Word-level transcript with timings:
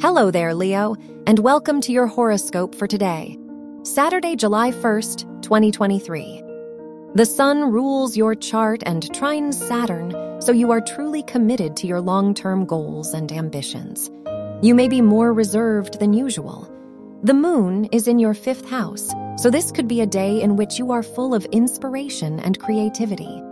Hello 0.00 0.30
there, 0.30 0.54
Leo, 0.54 0.94
and 1.26 1.40
welcome 1.40 1.80
to 1.80 1.90
your 1.90 2.06
horoscope 2.06 2.72
for 2.72 2.86
today, 2.86 3.36
Saturday, 3.82 4.36
July 4.36 4.70
1st, 4.70 5.42
2023. 5.42 6.40
The 7.16 7.26
sun 7.26 7.72
rules 7.72 8.16
your 8.16 8.36
chart 8.36 8.84
and 8.86 9.02
trines 9.10 9.54
Saturn, 9.54 10.40
so 10.40 10.52
you 10.52 10.70
are 10.70 10.80
truly 10.80 11.24
committed 11.24 11.74
to 11.78 11.88
your 11.88 12.00
long 12.00 12.32
term 12.32 12.64
goals 12.64 13.12
and 13.12 13.32
ambitions. 13.32 14.08
You 14.62 14.72
may 14.72 14.86
be 14.86 15.00
more 15.00 15.32
reserved 15.32 15.98
than 15.98 16.12
usual. 16.12 16.72
The 17.24 17.34
moon 17.34 17.86
is 17.86 18.06
in 18.06 18.20
your 18.20 18.34
fifth 18.34 18.70
house, 18.70 19.12
so 19.36 19.50
this 19.50 19.72
could 19.72 19.88
be 19.88 20.00
a 20.00 20.06
day 20.06 20.40
in 20.40 20.54
which 20.54 20.78
you 20.78 20.92
are 20.92 21.02
full 21.02 21.34
of 21.34 21.44
inspiration 21.46 22.38
and 22.38 22.56
creativity. 22.60 23.42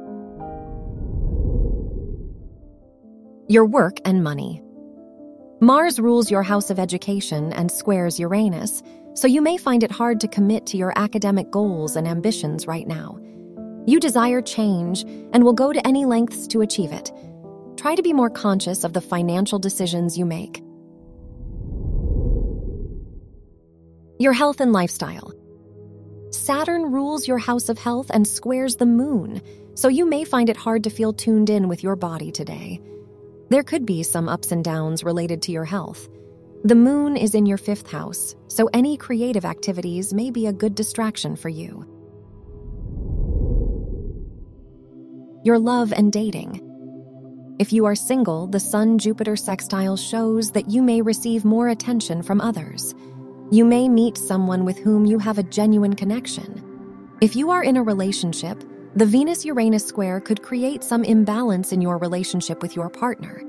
Your 3.48 3.66
work 3.66 3.98
and 4.04 4.22
money. 4.22 4.62
Mars 5.60 5.98
rules 5.98 6.30
your 6.30 6.42
house 6.42 6.68
of 6.68 6.78
education 6.78 7.50
and 7.54 7.72
squares 7.72 8.20
Uranus, 8.20 8.82
so 9.14 9.26
you 9.26 9.40
may 9.40 9.56
find 9.56 9.82
it 9.82 9.90
hard 9.90 10.20
to 10.20 10.28
commit 10.28 10.66
to 10.66 10.76
your 10.76 10.92
academic 10.96 11.50
goals 11.50 11.96
and 11.96 12.06
ambitions 12.06 12.66
right 12.66 12.86
now. 12.86 13.18
You 13.86 13.98
desire 13.98 14.42
change 14.42 15.04
and 15.32 15.42
will 15.42 15.54
go 15.54 15.72
to 15.72 15.86
any 15.86 16.04
lengths 16.04 16.46
to 16.48 16.60
achieve 16.60 16.92
it. 16.92 17.10
Try 17.78 17.94
to 17.94 18.02
be 18.02 18.12
more 18.12 18.28
conscious 18.28 18.84
of 18.84 18.92
the 18.92 19.00
financial 19.00 19.58
decisions 19.58 20.18
you 20.18 20.26
make. 20.26 20.62
Your 24.18 24.34
health 24.34 24.60
and 24.60 24.74
lifestyle. 24.74 25.32
Saturn 26.32 26.92
rules 26.92 27.26
your 27.26 27.38
house 27.38 27.70
of 27.70 27.78
health 27.78 28.10
and 28.10 28.28
squares 28.28 28.76
the 28.76 28.84
moon, 28.84 29.40
so 29.74 29.88
you 29.88 30.04
may 30.04 30.24
find 30.24 30.50
it 30.50 30.56
hard 30.58 30.84
to 30.84 30.90
feel 30.90 31.14
tuned 31.14 31.48
in 31.48 31.66
with 31.66 31.82
your 31.82 31.96
body 31.96 32.30
today. 32.30 32.78
There 33.48 33.62
could 33.62 33.86
be 33.86 34.02
some 34.02 34.28
ups 34.28 34.50
and 34.50 34.64
downs 34.64 35.04
related 35.04 35.42
to 35.42 35.52
your 35.52 35.64
health. 35.64 36.08
The 36.64 36.74
moon 36.74 37.16
is 37.16 37.34
in 37.36 37.46
your 37.46 37.58
fifth 37.58 37.88
house, 37.90 38.34
so 38.48 38.68
any 38.72 38.96
creative 38.96 39.44
activities 39.44 40.12
may 40.12 40.30
be 40.30 40.46
a 40.46 40.52
good 40.52 40.74
distraction 40.74 41.36
for 41.36 41.48
you. 41.48 41.84
Your 45.44 45.60
love 45.60 45.92
and 45.92 46.12
dating. 46.12 46.60
If 47.60 47.72
you 47.72 47.84
are 47.84 47.94
single, 47.94 48.48
the 48.48 48.58
Sun 48.58 48.98
Jupiter 48.98 49.36
sextile 49.36 49.96
shows 49.96 50.50
that 50.50 50.68
you 50.68 50.82
may 50.82 51.00
receive 51.00 51.44
more 51.44 51.68
attention 51.68 52.24
from 52.24 52.40
others. 52.40 52.96
You 53.52 53.64
may 53.64 53.88
meet 53.88 54.18
someone 54.18 54.64
with 54.64 54.76
whom 54.76 55.06
you 55.06 55.20
have 55.20 55.38
a 55.38 55.44
genuine 55.44 55.94
connection. 55.94 56.64
If 57.20 57.36
you 57.36 57.50
are 57.50 57.62
in 57.62 57.76
a 57.76 57.82
relationship, 57.82 58.64
the 58.96 59.04
Venus 59.04 59.44
Uranus 59.44 59.84
square 59.84 60.20
could 60.20 60.42
create 60.42 60.82
some 60.82 61.04
imbalance 61.04 61.70
in 61.70 61.82
your 61.82 61.98
relationship 61.98 62.62
with 62.62 62.74
your 62.74 62.88
partner. 62.88 63.42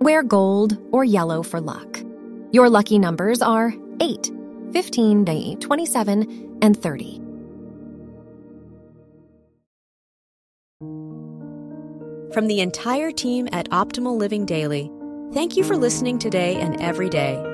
Wear 0.00 0.24
gold 0.24 0.76
or 0.90 1.04
yellow 1.04 1.44
for 1.44 1.60
luck. 1.60 2.00
Your 2.50 2.68
lucky 2.68 2.98
numbers 2.98 3.40
are 3.40 3.72
8, 4.00 4.32
15, 4.72 5.60
27, 5.60 6.58
and 6.62 6.82
30. 6.82 7.20
From 12.32 12.48
the 12.48 12.60
entire 12.60 13.12
team 13.12 13.48
at 13.52 13.70
Optimal 13.70 14.18
Living 14.18 14.44
Daily, 14.44 14.90
thank 15.32 15.56
you 15.56 15.62
for 15.62 15.76
listening 15.76 16.18
today 16.18 16.56
and 16.56 16.80
every 16.80 17.08
day 17.08 17.53